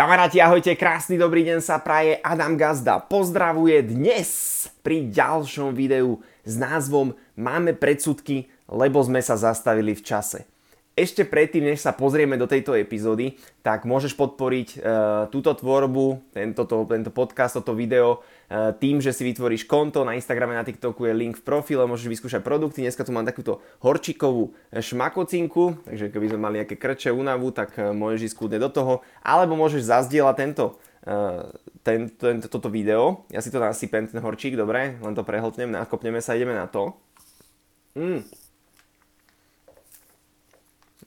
[0.00, 3.04] Kamaráti, ahojte, krásny dobrý deň sa praje Adam Gazda.
[3.04, 4.32] Pozdravuje dnes
[4.80, 10.48] pri ďalšom videu s názvom Máme predsudky, lebo sme sa zastavili v čase.
[11.00, 14.78] Ešte predtým, než sa pozrieme do tejto epizódy, tak môžeš podporiť e,
[15.32, 18.20] túto tvorbu, tento, to, tento podcast, toto video
[18.52, 22.04] e, tým, že si vytvoríš konto na Instagrame, na TikToku je link v profile, môžeš
[22.04, 22.84] vyskúšať produkty.
[22.84, 27.96] Dneska tu mám takúto horčikovú šmakocinku, takže keby sme mali nejaké krče, únavu, tak e,
[27.96, 28.92] môžeš ísť kľudne do toho.
[29.24, 30.76] Alebo môžeš zazdieľať tento,
[31.08, 31.48] e,
[31.80, 33.24] ten, ten, toto video.
[33.32, 35.00] Ja si to nasypem, ten horčík, dobre?
[35.00, 36.92] Len to prehltnem, nakopneme sa, ideme na to.
[37.96, 38.20] Mm.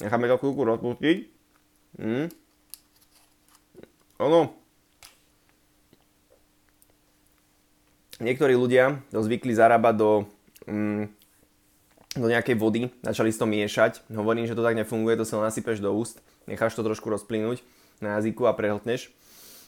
[0.02, 1.18] Necháme to chvíľku rozpustiť.
[2.02, 2.26] Mm.
[4.24, 4.56] Ono.
[8.24, 10.12] Niektorí ľudia to zvykli zarábať do,
[10.70, 11.04] mm,
[12.16, 14.06] do nejakej vody, začali si to miešať.
[14.14, 17.60] Hovorím, že to tak nefunguje, to sa nasypeš do úst, necháš to trošku rozplynúť
[18.00, 19.12] na jazyku a prehltneš.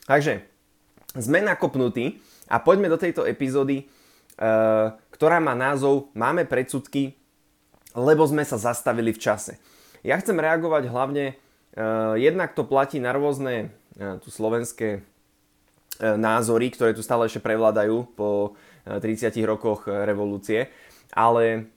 [0.05, 0.45] Takže,
[1.17, 3.85] sme nakopnutí a poďme do tejto epizódy, e,
[5.09, 7.17] ktorá má názov Máme predsudky,
[7.97, 9.57] lebo sme sa zastavili v čase.
[10.05, 16.69] Ja chcem reagovať hlavne, uh, jednak to platí na rôzne uh, tu slovenské uh, názory,
[16.69, 18.53] ktoré tu stále ešte prevládajú po
[18.85, 20.69] uh, 30 rokoch revolúcie,
[21.09, 21.73] ale,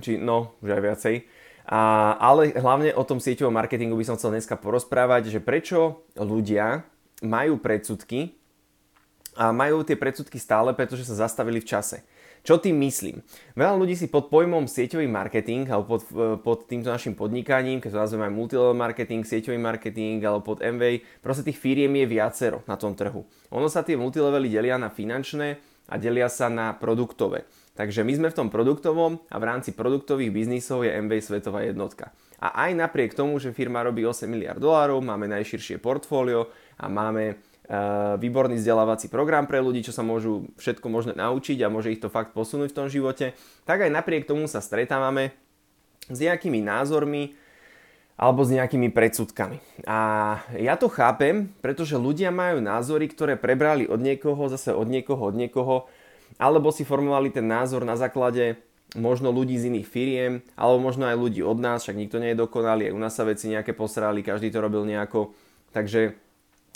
[0.00, 1.16] či no, už aj viacej,
[1.64, 6.84] a, ale hlavne o tom sieťovom marketingu by som chcel dneska porozprávať, že prečo ľudia
[7.24, 8.36] majú predsudky
[9.32, 12.04] a majú tie predsudky stále, pretože sa zastavili v čase.
[12.44, 13.24] Čo tým myslím?
[13.56, 16.02] Veľa ľudí si pod pojmom sieťový marketing alebo pod,
[16.44, 21.00] pod týmto našim podnikaním, keď to nazveme aj multilevel marketing, sieťový marketing alebo pod MV,
[21.24, 23.24] proste tých firiem je viacero na tom trhu.
[23.48, 25.56] Ono sa tie multilevely delia na finančné
[25.88, 27.48] a delia sa na produktové.
[27.80, 32.12] Takže my sme v tom produktovom a v rámci produktových biznisov je MV svetová jednotka.
[32.44, 37.40] A aj napriek tomu, že firma robí 8 miliard dolárov, máme najširšie portfólio a máme
[37.40, 37.53] Eh,
[38.20, 42.12] výborný vzdelávací program pre ľudí, čo sa môžu všetko možné naučiť a môže ich to
[42.12, 43.32] fakt posunúť v tom živote,
[43.64, 45.32] tak aj napriek tomu sa stretávame
[46.12, 47.32] s nejakými názormi
[48.14, 49.58] alebo s nejakými predsudkami.
[49.88, 55.32] A ja to chápem, pretože ľudia majú názory, ktoré prebrali od niekoho, zase od niekoho,
[55.32, 55.88] od niekoho,
[56.38, 58.60] alebo si formovali ten názor na základe
[58.94, 62.42] možno ľudí z iných firiem, alebo možno aj ľudí od nás, však nikto nie je
[62.44, 65.34] dokonalý, aj u nás sa veci nejaké posrali, každý to robil nejako.
[65.74, 66.14] Takže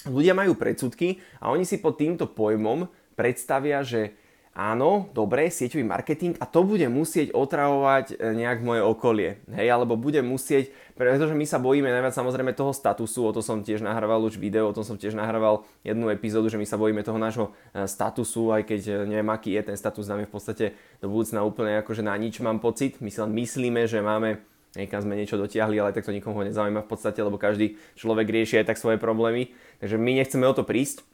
[0.07, 2.87] ľudia majú predsudky a oni si pod týmto pojmom
[3.19, 4.15] predstavia, že
[4.59, 9.31] áno, dobre, sieťový marketing a to bude musieť otravovať e, nejak moje okolie.
[9.55, 13.63] Hej, alebo bude musieť, pretože my sa bojíme najviac samozrejme toho statusu, o to som
[13.63, 17.07] tiež nahrával už video, o tom som tiež nahrával jednu epizódu, že my sa bojíme
[17.07, 20.35] toho nášho e, statusu, aj keď e, neviem aký je ten status, nám je v
[20.35, 20.65] podstate
[20.99, 22.99] do budúcna úplne akože na nič mám pocit.
[22.99, 24.43] My si len myslíme, že máme
[24.77, 28.61] niekam sme niečo dotiahli, ale tak to nikoho nezaujíma v podstate, lebo každý človek rieši
[28.61, 29.55] aj tak svoje problémy.
[29.81, 31.07] Takže my nechceme o to prísť.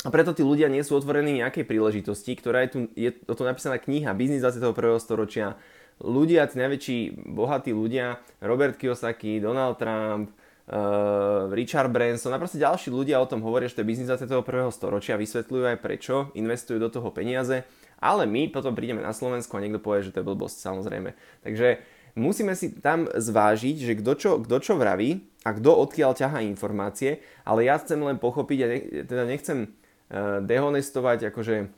[0.00, 3.44] A preto tí ľudia nie sú otvorení nejakej príležitosti, ktorá je tu, je o to
[3.44, 4.96] napísaná kniha Biznis 21.
[4.96, 5.60] storočia.
[6.00, 10.32] Ľudia, tí najväčší bohatí ľudia, Robert Kiyosaki, Donald Trump,
[10.72, 14.40] uh, Richard Branson a proste ďalší ľudia o tom hovoria, že to je biznis 21.
[14.72, 17.68] storočia, vysvetľujú aj prečo, investujú do toho peniaze,
[18.00, 21.12] ale my potom prídeme na Slovensku a niekto povie, že to je blbosť, samozrejme.
[21.44, 21.84] Takže
[22.18, 27.22] musíme si tam zvážiť, že kto čo, kto čo vraví a kto odkiaľ ťahá informácie,
[27.42, 31.70] ale ja chcem len pochopiť a ne, teda nechcem uh, dehonestovať akože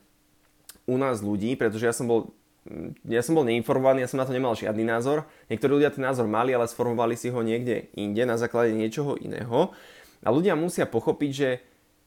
[0.89, 2.33] u nás ľudí, pretože ja som bol
[3.03, 5.27] ja som bol neinformovaný, ja som na to nemal žiadny názor.
[5.51, 9.75] Niektorí ľudia ten názor mali, ale sformovali si ho niekde inde na základe niečoho iného.
[10.23, 11.49] A ľudia musia pochopiť, že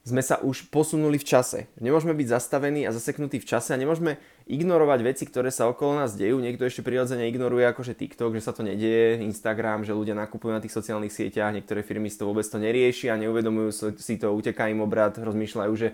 [0.07, 1.67] sme sa už posunuli v čase.
[1.83, 4.15] Nemôžeme byť zastavení a zaseknutí v čase a nemôžeme
[4.47, 6.39] ignorovať veci, ktoré sa okolo nás dejú.
[6.39, 10.63] Niekto ešte prirodzene ignoruje akože TikTok, že sa to nedieje, Instagram, že ľudia nakupujú na
[10.63, 14.79] tých sociálnych sieťach, niektoré firmy si to vôbec to neriešia, neuvedomujú si to, uteká im
[14.79, 15.91] obrad, rozmýšľajú, že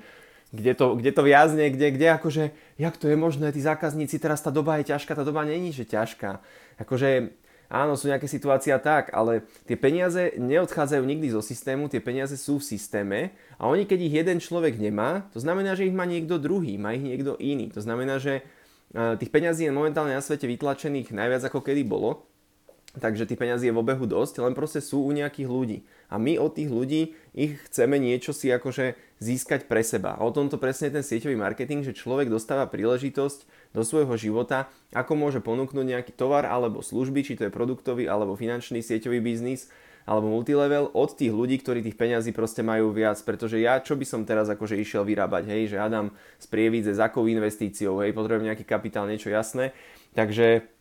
[0.54, 2.44] kde to, kde to viazne, kde, kde akože,
[2.78, 5.90] jak to je možné, tí zákazníci, teraz tá doba je ťažká, tá doba není, že
[5.90, 6.46] ťažká.
[6.78, 7.34] Akože
[7.74, 12.62] áno, sú nejaké situácie tak, ale tie peniaze neodchádzajú nikdy zo systému, tie peniaze sú
[12.62, 13.20] v systéme
[13.58, 16.94] a oni keď ich jeden človek nemá, to znamená, že ich má niekto druhý, má
[16.94, 17.74] ich niekto iný.
[17.74, 18.46] To znamená, že
[18.94, 22.30] e, tých peňazí je momentálne na svete vytlačených najviac ako kedy bolo
[22.94, 25.78] Takže tých peňazí je v obehu dosť, len proste sú u nejakých ľudí.
[26.14, 30.14] A my od tých ľudí ich chceme niečo si akože získať pre seba.
[30.14, 35.18] A o tomto presne ten sieťový marketing, že človek dostáva príležitosť do svojho života, ako
[35.18, 39.74] môže ponúknuť nejaký tovar alebo služby, či to je produktový alebo finančný sieťový biznis,
[40.06, 43.18] alebo multilevel od tých ľudí, ktorí tých peňazí proste majú viac.
[43.26, 47.02] Pretože ja, čo by som teraz akože išiel vyrábať, hej, že Adam z Prievidze, s
[47.02, 49.74] akou investíciou, hej, potrebujem nejaký kapitál, niečo jasné.
[50.14, 50.73] Takže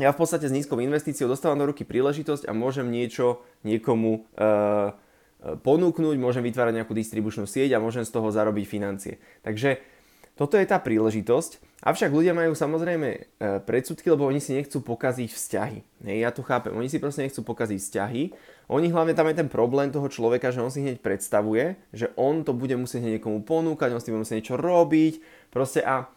[0.00, 4.96] ja v podstate s nízkou investíciou dostávam do ruky príležitosť a môžem niečo niekomu uh,
[5.44, 9.20] ponúknuť, môžem vytvárať nejakú distribučnú sieť a môžem z toho zarobiť financie.
[9.44, 9.78] Takže
[10.34, 11.62] toto je tá príležitosť.
[11.84, 13.20] Avšak ľudia majú samozrejme e,
[13.62, 15.78] predsudky, lebo oni si nechcú pokaziť vzťahy.
[16.10, 16.74] Hej, ja to chápem.
[16.74, 18.22] Oni si proste nechcú pokaziť vzťahy.
[18.72, 22.42] Oni hlavne tam je ten problém toho človeka, že on si hneď predstavuje, že on
[22.42, 25.22] to bude musieť niekomu ponúkať, on si bude musieť niečo robiť.
[25.54, 26.10] Proste a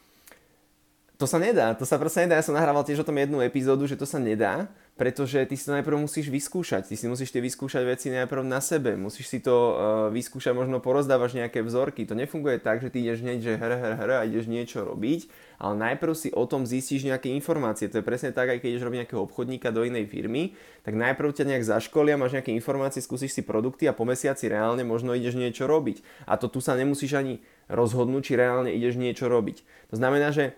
[1.18, 2.38] to sa nedá, to sa proste nedá.
[2.38, 4.70] Ja som nahrával tiež o tom jednu epizódu, že to sa nedá,
[5.02, 6.90] pretože ty si to najprv musíš vyskúšať.
[6.90, 8.94] Ty si musíš tie vyskúšať veci najprv na sebe.
[8.94, 9.74] Musíš si to uh,
[10.14, 12.06] vyskúšať, možno porozdávaš nejaké vzorky.
[12.06, 15.26] To nefunguje tak, že ty ideš hneď, že hr, hr, hr a ideš niečo robiť,
[15.58, 17.90] ale najprv si o tom zistíš nejaké informácie.
[17.90, 20.54] To je presne tak, aj keď ideš robiť nejakého obchodníka do inej firmy,
[20.86, 24.86] tak najprv ťa nejak zaškolia, máš nejaké informácie, skúsiš si produkty a po mesiaci reálne
[24.86, 26.30] možno ideš niečo robiť.
[26.30, 27.42] A to tu sa nemusíš ani
[27.74, 29.66] rozhodnúť, či reálne ideš niečo robiť.
[29.90, 30.58] To znamená, že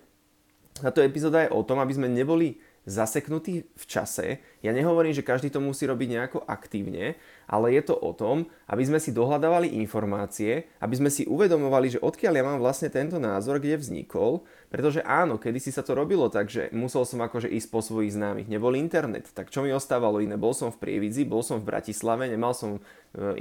[0.79, 2.57] táto epizóda je o tom, aby sme neboli
[2.89, 4.41] zaseknutí v čase.
[4.65, 8.83] Ja nehovorím, že každý to musí robiť nejako aktívne, ale je to o tom, aby
[8.87, 13.61] sme si dohľadávali informácie, aby sme si uvedomovali, že odkiaľ ja mám vlastne tento názor,
[13.61, 17.81] kde vznikol, pretože áno, kedysi sa to robilo tak, že musel som akože ísť po
[17.81, 20.38] svojich známych, nebol internet, tak čo mi ostávalo iné?
[20.38, 22.81] Bol som v Prievidzi, bol som v Bratislave, nemal som e,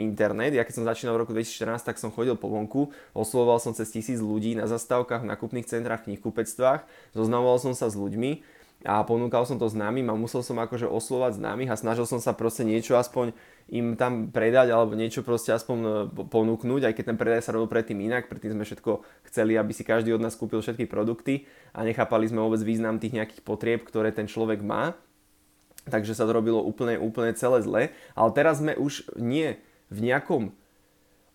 [0.00, 3.76] internet, ja keď som začínal v roku 2014, tak som chodil po vonku, oslovoval som
[3.76, 9.02] cez tisíc ľudí na zastávkach, v nakupných centrách, knihkupectvách, zoznamoval som sa s ľuďmi, a
[9.02, 12.62] ponúkal som to známym a musel som akože oslovať známych a snažil som sa proste
[12.62, 13.34] niečo aspoň
[13.74, 15.90] im tam predať alebo niečo proste aspoň e,
[16.30, 19.82] ponúknuť, aj keď ten predaj sa robil predtým inak, predtým sme všetko chceli, aby si
[19.82, 24.14] každý od nás kúpil všetky produkty a nechápali sme vôbec význam tých nejakých potrieb, ktoré
[24.14, 24.94] ten človek má.
[25.90, 27.82] Takže sa to robilo úplne, úplne celé zle.
[28.14, 29.56] Ale teraz sme už nie
[29.88, 30.52] v nejakom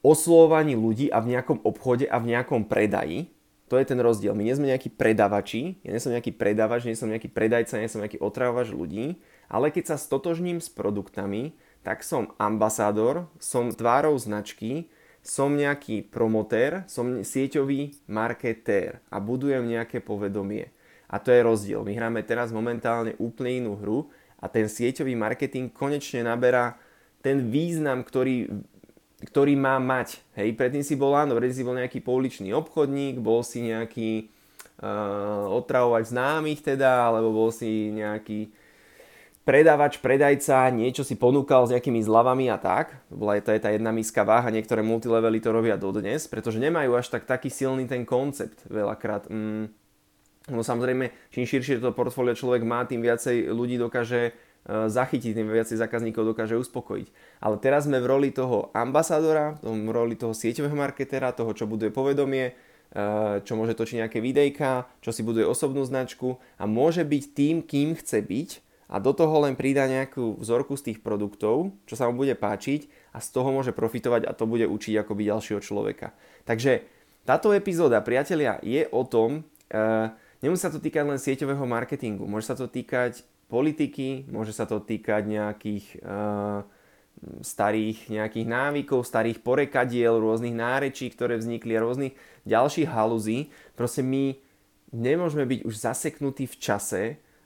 [0.06, 3.34] oslovovaní ľudí a v nejakom obchode a v nejakom predaji,
[3.71, 4.36] to je ten rozdiel.
[4.36, 7.89] My nie sme nejakí predavači, ja nie som nejaký predavač, nie som nejaký predajca, nie
[7.89, 9.18] som nejaký otravovač ľudí,
[9.48, 14.88] ale keď sa stotožním s produktami, tak som ambasádor, som tvárou značky,
[15.24, 20.71] som nejaký promotér, som sieťový marketér a budujem nejaké povedomie.
[21.07, 21.88] A to je rozdiel.
[21.88, 24.12] My hráme teraz momentálne úplne inú hru
[24.44, 26.75] a ten sieťový marketing konečne naberá
[27.24, 28.51] ten význam, ktorý
[29.24, 30.20] ktorý má mať.
[30.36, 34.28] Hej, predtým si bol áno, predtým si bol nejaký pouličný obchodník, bol si nejaký
[34.84, 38.52] uh, otravovač známych teda, alebo bol si nejaký
[39.44, 42.96] predávač, predajca, niečo si ponúkal s nejakými zľavami a tak.
[43.12, 46.96] To bola to je tá jedna miska váha, niektoré multilevely to robia dodnes, pretože nemajú
[46.96, 49.28] až tak taký silný ten koncept veľakrát.
[49.28, 49.68] Mm,
[50.52, 54.31] no samozrejme, čím širšie to portfólio človek má, tým viacej ľudí dokáže
[54.63, 57.07] zachytiť, tým viacej zákazníkov dokáže uspokojiť.
[57.44, 61.92] Ale teraz sme v roli toho ambasádora, v roli toho sieťového marketera, toho, čo buduje
[61.92, 67.24] povedomie, eh, čo môže točiť nejaké videjka, čo si buduje osobnú značku a môže byť
[67.36, 68.50] tým, kým chce byť
[68.88, 72.88] a do toho len pridá nejakú vzorku z tých produktov, čo sa mu bude páčiť
[73.12, 76.15] a z toho môže profitovať a to bude učiť ako byť ďalšieho človeka.
[76.48, 76.86] Takže
[77.25, 80.12] táto epizóda, priatelia, je o tom, uh,
[80.44, 84.81] nemusí sa to týkať len sieťového marketingu, môže sa to týkať politiky, môže sa to
[84.81, 86.65] týkať nejakých uh,
[87.45, 92.17] starých nejakých návykov, starých porekadiel, rôznych nárečí, ktoré vznikli a rôznych
[92.50, 93.53] ďalších haluzí.
[93.77, 94.35] Proste my
[94.89, 97.01] nemôžeme byť už zaseknutí v čase,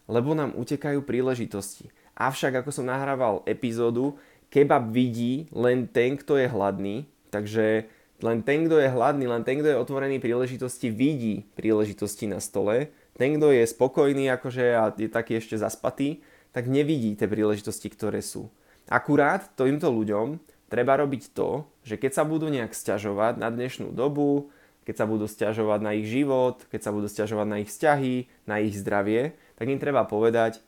[0.07, 1.91] lebo nám utekajú príležitosti.
[2.17, 4.17] Avšak, ako som nahrával epizódu,
[4.49, 7.85] kebab vidí len ten, kto je hladný, takže
[8.23, 12.89] len ten, kto je hladný, len ten, kto je otvorený príležitosti, vidí príležitosti na stole
[13.17, 16.21] ten, kto je spokojný akože a je taký ešte zaspatý,
[16.53, 18.53] tak nevidí tie príležitosti, ktoré sú.
[18.87, 20.39] Akurát týmto ľuďom
[20.71, 24.53] treba robiť to, že keď sa budú nejak sťažovať na dnešnú dobu,
[24.87, 28.15] keď sa budú sťažovať na ich život, keď sa budú sťažovať na ich vzťahy,
[28.47, 30.63] na ich zdravie, tak im treba povedať,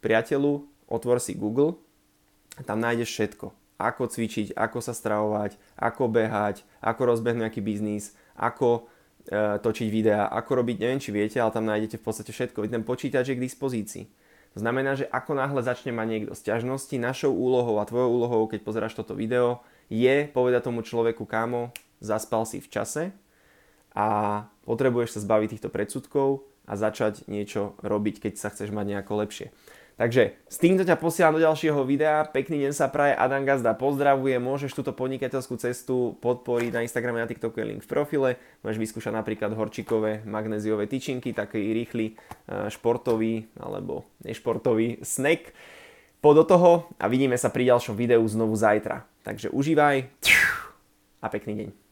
[0.00, 1.76] priateľu, otvor si Google,
[2.64, 3.52] tam nájdeš všetko.
[3.78, 8.88] Ako cvičiť, ako sa stravovať, ako behať, ako rozbehnúť nejaký biznis, ako
[9.28, 12.64] točiť videá, ako robiť, neviem či viete, ale tam nájdete v podstate všetko.
[12.64, 14.04] Ten počítač je k dispozícii.
[14.56, 18.64] To znamená, že ako náhle začne mať niekto sťažnosti, našou úlohou a tvojou úlohou, keď
[18.64, 19.60] pozeráš toto video,
[19.92, 23.02] je povedať tomu človeku, kámo, zaspal si v čase
[23.92, 29.12] a potrebuješ sa zbaviť týchto predsudkov a začať niečo robiť, keď sa chceš mať nejako
[29.24, 29.52] lepšie.
[29.98, 32.22] Takže s týmto ťa posielam do ďalšieho videa.
[32.22, 34.38] Pekný deň sa praje, Adam Gazda pozdravuje.
[34.38, 38.38] Môžeš túto podnikateľskú cestu podporiť na Instagrame, na TikToku je link v profile.
[38.62, 45.50] Môžeš vyskúšať napríklad horčikové magnéziové tyčinky, taký rýchly e, športový alebo nešportový snack.
[46.22, 49.02] Po do toho a vidíme sa pri ďalšom videu znovu zajtra.
[49.26, 50.06] Takže užívaj
[51.18, 51.87] a pekný deň.